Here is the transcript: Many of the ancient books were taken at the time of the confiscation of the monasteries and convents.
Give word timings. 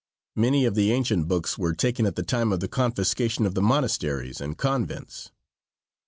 Many 0.35 0.65
of 0.65 0.73
the 0.73 0.91
ancient 0.91 1.27
books 1.27 1.59
were 1.59 1.73
taken 1.75 2.07
at 2.07 2.15
the 2.15 2.23
time 2.23 2.51
of 2.51 2.59
the 2.59 2.67
confiscation 2.67 3.45
of 3.45 3.53
the 3.53 3.61
monasteries 3.61 4.41
and 4.41 4.57
convents. 4.57 5.29